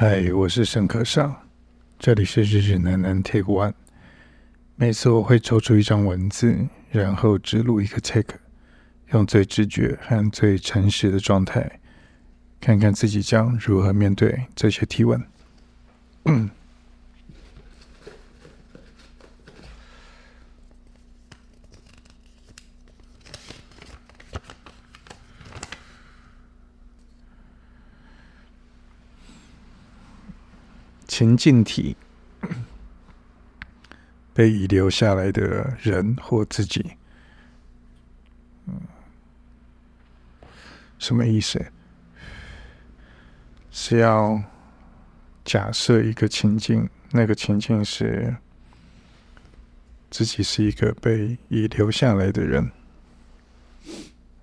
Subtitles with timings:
[0.00, 1.34] 嗨，我是沈可尚，
[1.98, 3.72] 这里是日日南南 Take One。
[4.76, 8.36] 每次我会抽出一张文字，然后只录一个 Take，
[9.08, 11.80] 用最直觉和最诚实的状态，
[12.60, 15.20] 看看自己将如何面对这些提问。
[31.18, 31.96] 情境题：
[34.32, 36.92] 被遗留下来的人或自己，
[41.00, 41.72] 什么意思？
[43.72, 44.40] 是要
[45.44, 48.36] 假设一个情境，那个情境是
[50.12, 52.70] 自己是一个被遗留下来的人，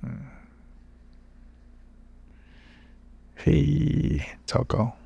[0.00, 0.20] 嗯，
[3.36, 4.96] 嘿，糟糕。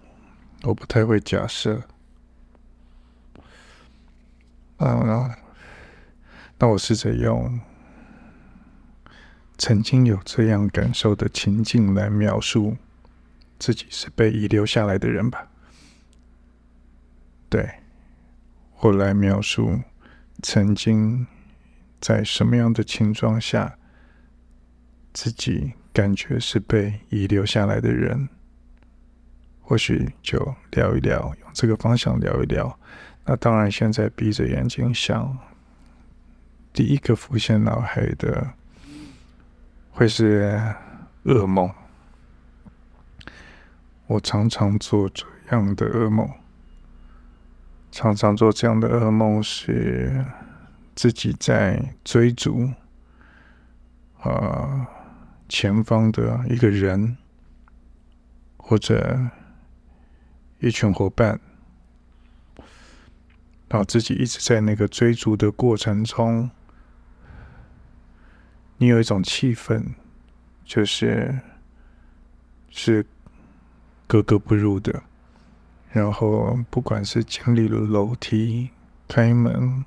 [0.66, 1.80] 我不太会假设，
[4.79, 5.38] 啊，
[6.59, 7.60] 那我试着用
[9.57, 12.76] 曾经有这样感受的情境来描述
[13.60, 15.49] 自己是被遗留下来的人吧。
[17.48, 17.76] 对，
[18.80, 19.82] 我来描述
[20.43, 21.29] 曾经
[22.01, 23.79] 在什么样的情况下，
[25.13, 28.29] 自己感觉是被遗留下来的人。
[29.69, 32.79] 或许就聊一聊，用这个方向聊一聊。
[33.25, 35.37] 那当然，现在闭着眼睛想，
[36.73, 38.53] 第一个浮现脑海的
[39.91, 40.57] 会是
[41.25, 41.69] 噩梦。
[44.07, 46.31] 我常常做这样的噩梦，
[47.91, 50.25] 常常做这样的噩梦是
[50.95, 52.71] 自己在追逐
[54.21, 54.87] 啊
[55.49, 57.17] 前方的一个人，
[58.59, 59.19] 或者。
[60.67, 61.39] 一群伙伴，
[63.69, 66.50] 然后自己一直在那个追逐的过程中，
[68.78, 69.94] 你有一种气氛，
[70.65, 71.41] 就是
[72.69, 73.06] 是
[74.09, 75.05] 格格不入的。
[75.93, 78.71] 然后，不管是经历了楼梯、
[79.06, 79.84] 开门、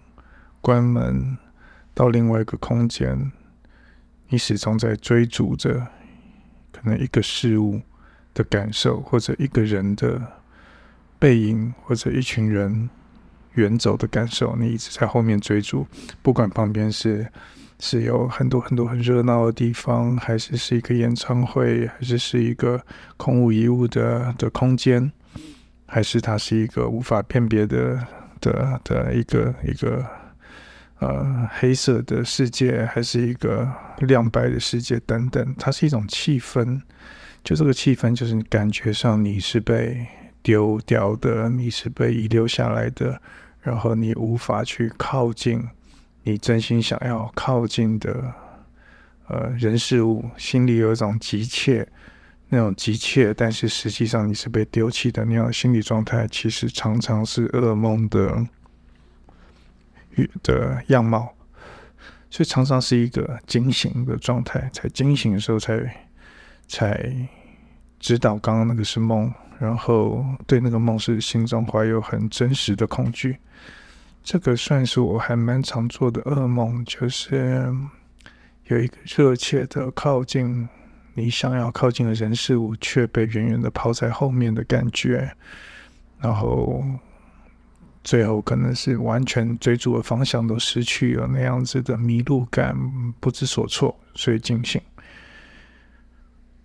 [0.62, 1.38] 关门，
[1.94, 3.34] 到另外一个空间，
[4.30, 5.88] 你始终在追逐着
[6.72, 7.82] 可能一个事物
[8.34, 10.39] 的感受，或者一个人的。
[11.20, 12.90] 背影或者一群人
[13.56, 15.86] 远走的感受，你一直在后面追逐，
[16.22, 17.28] 不管旁边是
[17.78, 22.82] 是有很多很多很热闹的地方，还是是一个演唱会，还是是一个
[23.18, 25.12] 空无一物的的空间，
[25.86, 28.08] 还是它是一个无法辨别的
[28.40, 30.06] 的的一个一个
[31.00, 33.70] 呃黑色的世界，还是一个
[34.00, 36.82] 亮白的世界等等，它是一种气氛，
[37.44, 40.08] 就这个气氛，就是你感觉上你是被。
[40.42, 43.22] 丢掉的，你是被遗留下来的，
[43.62, 45.68] 然后你无法去靠近
[46.24, 48.34] 你真心想要靠近的
[49.28, 51.88] 呃人事物，心里有一种急切，
[52.50, 58.48] 那种急切，但是实际上你是被丢弃的那样心理状态，其实常常是噩梦的
[60.44, 61.34] 的样貌，
[62.30, 65.80] 所以常常是一个惊醒的状态，才惊醒的时候才
[66.68, 67.12] 才
[68.00, 69.32] 知道刚刚那个是梦。
[69.60, 73.36] 然后对那个梦是心中怀有很真实的恐惧，
[74.24, 77.68] 这个算是我还蛮常做的噩梦，就是
[78.68, 80.66] 有一个热切的靠近
[81.14, 85.30] 你想要靠近的人事物，却被远远的抛在后面的感觉，
[86.22, 86.82] 然后
[88.02, 92.74] 最后可能是完全追逐的方向都失去了，那样子的迷路感，
[93.20, 94.82] 不知所措，所以惊醒。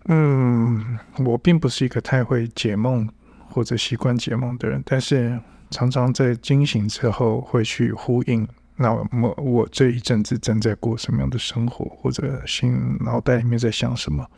[0.06, 3.08] 嗯，我并不是一个太会解梦
[3.48, 14.28] 或者习惯解梦的人，但是常常在惊醒之后会去呼应，那么我这一阵子正在过什么样的生活，或者心脑袋里面在想什么。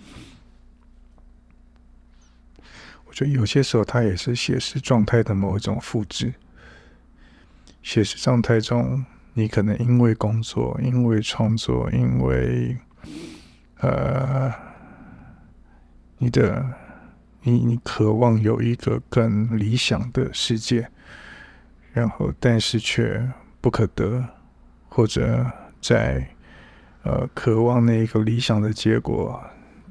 [3.06, 6.32] 我觉得有些时候它也是写实状态的某一种复制。
[7.82, 9.04] 写实状态中，
[9.34, 12.76] 你可能因为工作，因为创作，因为
[13.78, 14.65] 呃。
[16.18, 16.64] 你的，
[17.42, 20.88] 你你渴望有一个更理想的世界，
[21.92, 23.30] 然后但是却
[23.60, 24.24] 不可得，
[24.88, 25.44] 或者
[25.80, 26.26] 在
[27.02, 29.42] 呃渴望那一个理想的结果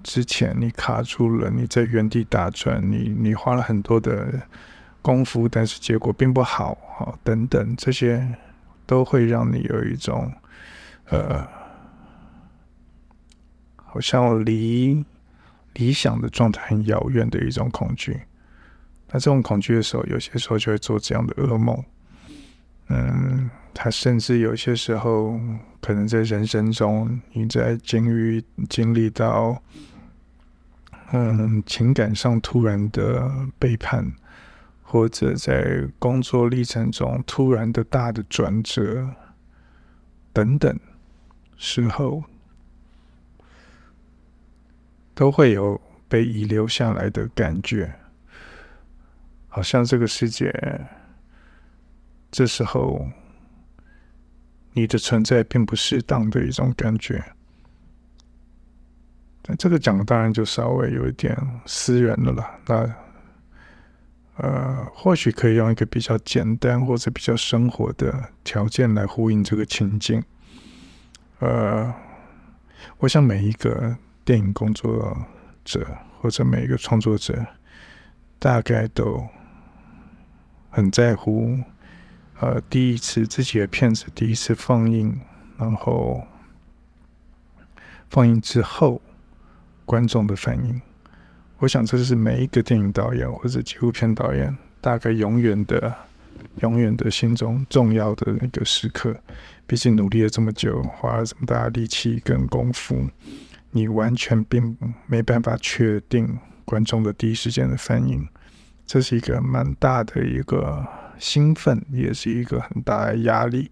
[0.02, 4.42] 之前，你卡住了，你在原地打转，你你花了很多的
[5.04, 8.28] 功夫，但是结果并不好，好等等，这些
[8.88, 10.34] 都会让你有一种
[11.10, 11.48] 呃，
[13.76, 15.06] 好像离。
[15.76, 18.20] 理想的状态很遥远的一种恐惧，
[19.08, 21.82] 那这种恐惧的时候，有些时候就会做这样的噩梦。
[22.88, 25.40] 嗯，他甚至有些时候，
[25.82, 29.62] 可能在人生中，你在经历经历到，
[31.12, 34.14] 嗯，情感上突然的背叛，
[34.84, 39.10] 或者在工作历程中突然的大的转折，
[40.32, 40.80] 等等
[41.58, 42.24] 时候，
[45.16, 47.92] 都会有被遗留下来的感觉。
[49.48, 50.54] 好像这个世界，
[52.30, 53.08] 这时候
[54.74, 57.24] 你的存在并不适当的一种感觉。
[59.42, 61.36] 但这个讲当然就稍微有一点
[61.66, 62.60] 私人的了。
[62.68, 62.96] 那
[64.38, 70.22] 呃，或许可以用一个比较简单或者比较生活的条件来呼应这个情境。
[71.40, 71.94] 呃，
[72.98, 73.96] 我想每一个
[74.26, 75.16] 电影工作
[75.64, 75.88] 者
[76.20, 77.46] 或者每一个创作者，
[78.38, 79.26] 大概都。
[80.72, 81.58] 很在乎，
[82.42, 85.18] 呃，第一次自己的片子第一次放映，
[85.58, 86.22] 然后
[88.10, 89.02] 放映之后
[89.86, 90.82] 观众的反应。
[91.60, 95.96] 我想这是每一个电影导演或者纪录片导演大概永远的、
[96.60, 99.16] 永远的心中重要的那个时刻。
[99.66, 103.08] 毕竟努力了这么久，花了这么大力气跟功夫，
[103.76, 108.26] 你完全并没办法确定观众的第一时间的反应。
[108.86, 110.88] 这是一个蛮大的一个
[111.20, 113.70] 兴奋，也是一个很大的压力。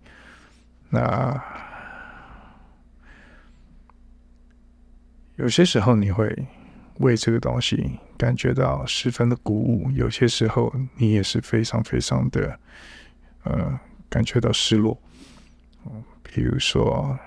[0.89, 1.41] 那
[5.37, 6.47] 有些时候你会
[6.97, 12.59] 为这个东西感觉到十分的鼓舞，有些时候你也是非常非常的
[13.43, 13.79] 呃
[14.09, 15.01] 感觉到失落。
[16.23, 17.17] 比如说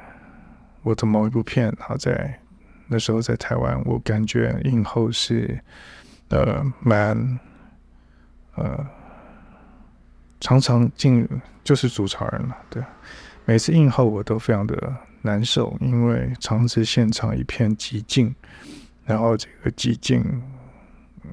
[0.83, 2.39] 我的某一部片，好在
[2.89, 5.61] 那时候在台湾，我感觉映后是
[6.29, 7.39] 呃蛮。
[8.59, 8.87] 呃，
[10.41, 11.29] 常常进
[11.63, 12.83] 就是主潮人了，对。
[13.45, 18.35] 每次映后我都非常的难受，因为常是现场一片寂静，
[19.05, 20.43] 然后这个寂静，
[21.23, 21.31] 嗯，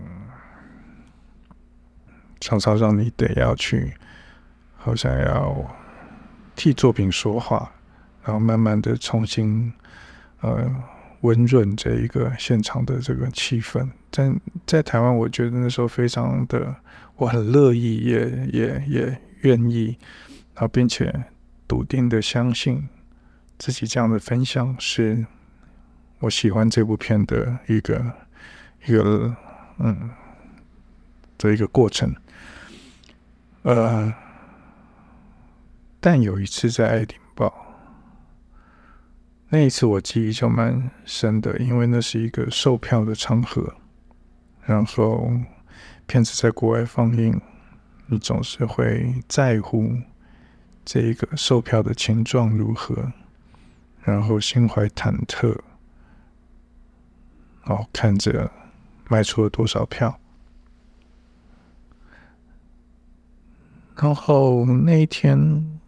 [2.42, 3.94] 常常让你得要去，
[4.76, 5.74] 好像要
[6.58, 7.72] 替作品说话，
[8.26, 9.72] 然后慢慢的重新，
[10.42, 10.70] 呃。
[11.24, 14.34] 温润这一个现场的这个气氛，在
[14.68, 16.76] 在台湾，我觉得那时候非常的，
[17.16, 19.98] 我很乐意，也也也愿意，
[20.54, 21.14] 然后并且
[21.66, 22.90] 笃定的相信
[23.58, 25.26] 自己这样的分享是
[26.20, 28.14] 我喜欢这部片的一个
[28.86, 29.36] 一个
[29.80, 30.10] 嗯
[31.38, 32.14] 的一个过程。
[33.62, 34.14] 呃，
[36.02, 37.18] 但有一次在爱丁。
[39.54, 43.76] 那一次我记忆就蛮深的，因为那是一个售票的场合，
[44.64, 45.32] 然后
[46.08, 47.40] 片子在国外放映，
[48.08, 49.96] 你总是会在乎
[50.84, 53.14] 这一个售票的情状如何，
[54.02, 55.56] 然后心怀忐忑，
[57.64, 58.50] 然后看着
[59.08, 60.20] 卖出了多少票，
[63.98, 65.80] 然后那一天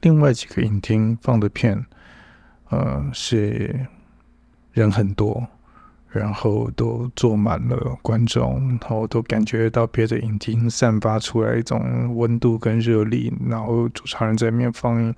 [0.00, 1.86] 另外几个影厅放的片。
[2.70, 3.86] 呃，是
[4.72, 5.46] 人很多，
[6.10, 15.14] 然后都坐满了观众，然后都感觉到别的影厅散发出来一种温度跟热力，然后主唱人在面放映，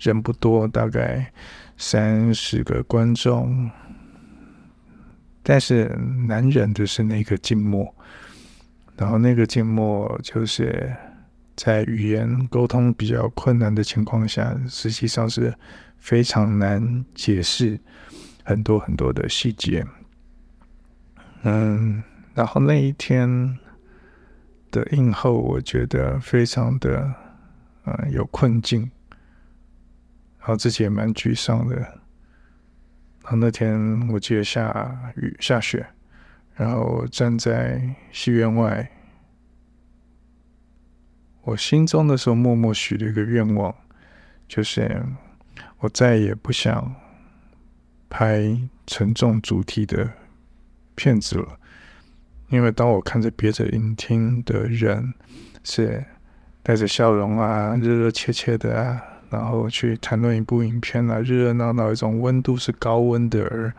[0.00, 1.32] 人不多，大概
[1.76, 3.70] 三十个观众，
[5.44, 5.86] 但是
[6.26, 7.94] 难忍的是那个静默，
[8.96, 10.92] 然后那个静默就是
[11.54, 15.54] 在语言沟通比较困难的情况下，实际上是。
[15.98, 17.78] 非常难解释
[18.44, 19.86] 很多很多的细节，
[21.42, 22.02] 嗯，
[22.34, 23.58] 然后那一天
[24.70, 27.12] 的映后，我觉得非常的
[27.84, 28.90] 嗯有困境，
[30.38, 31.76] 然后自己也蛮沮丧的。
[31.76, 35.86] 然后那天我记得下雨下雪，
[36.54, 38.90] 然后站在戏院外，
[41.42, 43.74] 我心中的时候默默许了一个愿望，
[44.48, 45.04] 就是。
[45.80, 46.94] 我再也不想
[48.10, 50.10] 拍沉重主题的
[50.94, 51.58] 片子了，
[52.48, 55.14] 因为当我看着别的影厅的人
[55.62, 56.04] 是
[56.62, 63.72] 带着笑容啊、热热切切的啊，然后去谈论一部影片啊，热热闹闹，一种温度是高温的，而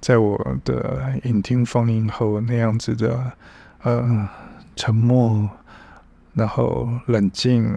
[0.00, 3.32] 在我的影厅放映后那样子的
[3.82, 4.28] 呃
[4.76, 5.48] 沉默，
[6.34, 7.74] 然后冷静。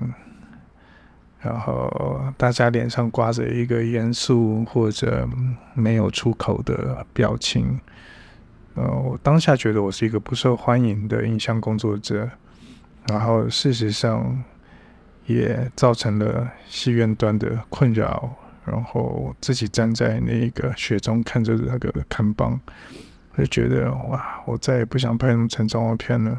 [1.44, 5.28] 然后大家脸上挂着一个严肃或者
[5.74, 7.78] 没有出口的表情，
[8.76, 12.30] 呃，我当下觉得我是一个不受欢迎的影像工作者，
[13.10, 14.42] 然后事实上
[15.26, 18.34] 也造成了戏院端的困扰，
[18.66, 22.58] 然后自己站在那个雪中看着那个看棒，
[23.38, 26.38] 就觉得哇，我再也不想拍那么沉重的片了，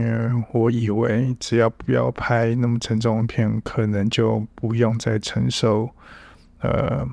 [0.00, 5.90] 因为我以为只要不要拍那么沉重的片，可能就不用再承受，
[6.60, 7.06] 呃。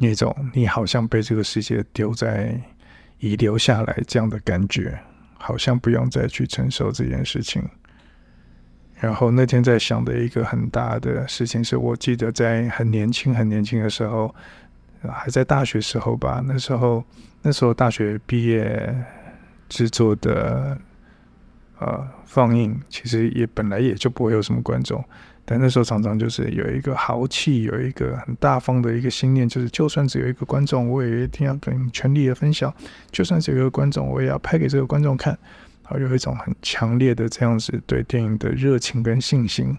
[0.00, 2.56] 那种你好像被这个世界丢在
[3.18, 4.96] 遗留下来这样的感觉，
[5.36, 7.60] 好像不用再去承受这件事情。
[9.00, 14.32] 然后那天在想的一个很大的事情是，我记得在很年轻很年轻的时候，
[15.02, 17.02] 还在大学时候吧，那时候
[17.42, 18.94] 那时候大学毕业
[19.68, 20.78] 制作的
[21.80, 25.04] 呃放映，其实也本来也就不会有什么观众。
[25.44, 32.70] 但那时候常常就是有一个豪气，有一个很大方的一个信念，就是就算只有一个观众，我也一定要跟全力的分享；
[33.10, 35.38] 就算只有一个观众，我也要拍给这个观众看。
[35.84, 39.74] 然后有一种很强烈的这样子对电影的热情跟信心，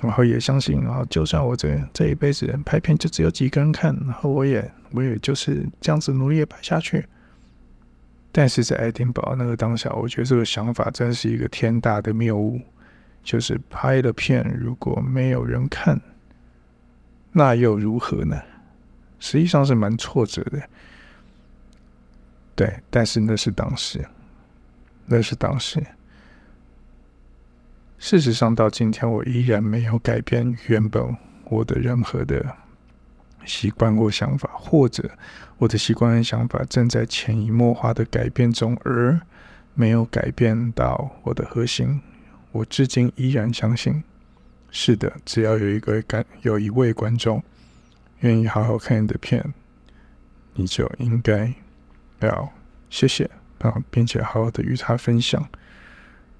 [0.00, 7.06] 然后也相信，然后就算我这这一辈子拍片就只有几个人看，然后我也我也就是这样子努力的拍下去。
[8.32, 12.60] 但是在爱丁堡那个当下，我觉得这个想法真是一个天大的谬误。
[13.22, 16.00] 就是拍了片，如果没有人看，
[17.32, 18.40] 那又如何呢？
[19.18, 20.58] 实际上是蛮挫折的。
[22.56, 24.02] 对，但是那是当时，
[25.04, 25.84] 那是当时。
[27.98, 32.56] 事实上，到今天我依然没有改变原本我的任何的
[33.44, 35.10] 习惯或想法，或者
[35.58, 39.20] 我的习惯和想法正在潜移默化的改变中，而
[39.74, 42.00] 没有改变到我的核心。
[42.52, 44.02] 我至今依然相信，
[44.70, 47.42] 是的，只要有一个观，有一位观众
[48.20, 49.54] 愿意好好看你的片，
[50.54, 51.52] 你就应该
[52.20, 52.52] 要
[52.88, 53.30] 谢谢
[53.60, 55.48] 啊，并且好好的与他分享。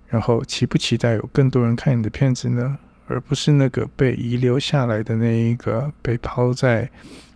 [0.08, 2.78] 然后，期不期待有更多人看你的片子呢？
[3.10, 6.88] 而不是那个被遗留下来的那一个被抛在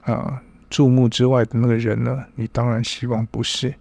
[0.02, 0.40] 啊
[0.70, 2.24] 注目之外的那个人呢？
[2.36, 3.74] 你当然希望不是，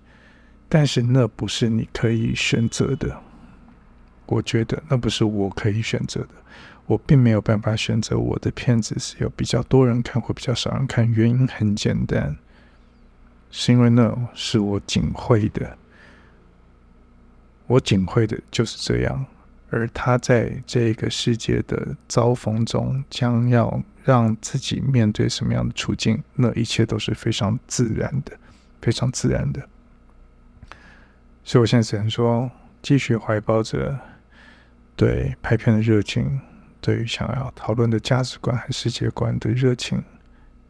[0.67, 3.15] 但是那不是你可以选择的。
[4.25, 6.29] 我觉得那不是我可以选择的，
[6.87, 11.07] 我并没有办法选择我的片子是有比较多人看或比较少人看。
[11.11, 12.35] 原因很简单，
[13.51, 15.77] 是因为那是我仅会的，
[17.67, 19.25] 我仅会的就是这样。
[19.73, 28.37] 而他在这个世界的遭逢中，将要让自己面对什么样的处境，那一切都是非常自然的，
[28.81, 29.67] 非常自然的。
[31.43, 32.49] 所以我现在只能说，
[32.81, 33.99] 继续怀抱着。
[34.95, 36.39] 对拍片的热情，
[36.79, 40.03] 对于想要讨论的价值观和世界观的热情，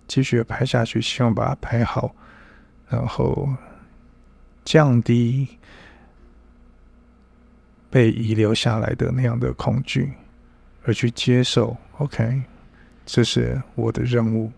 [0.08, 2.16] 继续拍下去，希望把它拍好，
[2.88, 3.50] 然后
[4.64, 5.60] 降低
[7.94, 10.14] 被遗留下来的那样的恐惧，
[10.82, 11.78] 而去接受。
[12.00, 12.42] OK，
[13.06, 14.52] 这是我的任务。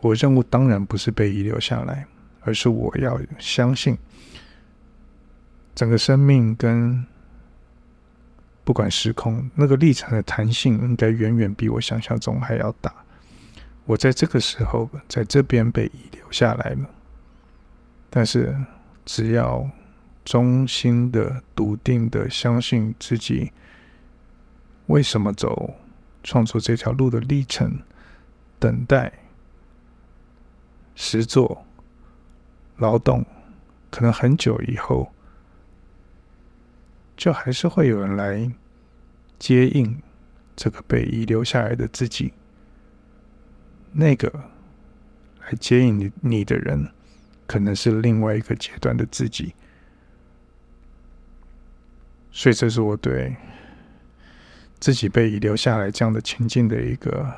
[0.00, 2.06] 我任务当然不是被遗留下来，
[2.40, 3.98] 而是我要相信
[5.74, 7.04] 整个生命跟。
[8.66, 12.90] 不管时空那个立场的弹性，应该远远比我想象中还要大。
[13.84, 16.88] 我在这个时候在这边被遗留下来了，
[18.08, 18.56] 但是
[19.04, 19.70] 只要
[20.24, 23.52] 衷心的、笃定的相信自己，
[24.86, 25.74] 为什么走
[26.22, 27.78] 创作这条路的历程，
[28.58, 29.12] 等待、
[30.94, 31.66] 实作、
[32.76, 33.24] 劳动，
[33.90, 35.10] 可能很久以后。
[37.16, 38.50] 就还是会有人来
[39.38, 40.02] 接应
[40.56, 42.32] 这个被遗留下来的自己，
[43.92, 44.28] 那个
[45.42, 46.90] 来接应你你的人，
[47.46, 49.54] 可能是另外一个阶段的自己。
[52.36, 53.34] 所以，这是我对
[54.80, 57.32] 自己被遗留下来这样的情境的一个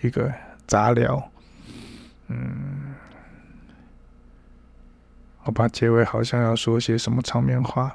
[0.00, 0.32] 一个
[0.66, 1.30] 杂聊。
[2.28, 2.94] 嗯，
[5.44, 7.94] 我把结尾好像要说些什么场面话。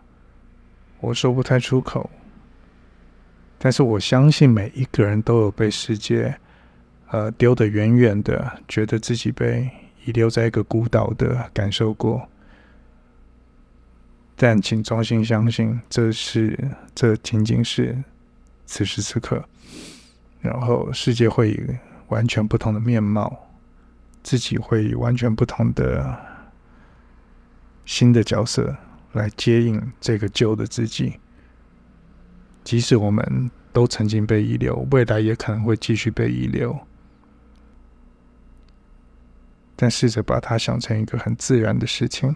[0.99, 2.07] 我说不太出口，
[3.57, 6.37] 但是我相信每一个人都有被世界，
[7.09, 9.69] 呃，丢得远远的，觉得自己被
[10.05, 12.29] 遗留在一个孤岛的感受过。
[14.43, 16.59] 但请衷心相信，这是
[16.93, 17.97] 这仅仅是
[18.65, 19.41] 此时此刻，
[20.41, 21.65] 然后世界会以
[22.09, 23.47] 完全不同的面貌，
[24.21, 26.19] 自己会以完全不同的
[27.85, 28.75] 新的角色。
[29.13, 31.13] 来接应这个旧的自己，
[32.65, 36.77] 即使我们都曾经被遗留，未来也可能会继续被遗留。
[39.77, 42.35] 但试着把它想成一个很自然的事情，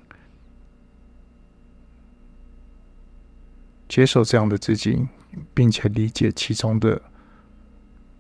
[3.88, 5.08] 接受这样的自己，
[5.54, 7.02] 并且理解其中的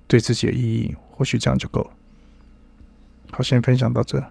[0.07, 1.91] 对自己的意义，或许这样就够了。
[3.31, 4.23] 好，先分享到这。